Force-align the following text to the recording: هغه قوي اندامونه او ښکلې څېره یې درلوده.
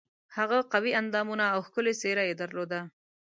هغه 0.37 0.57
قوي 0.73 0.91
اندامونه 1.01 1.43
او 1.53 1.59
ښکلې 1.67 1.93
څېره 2.01 2.23
یې 2.29 2.35
درلوده. 2.41 2.79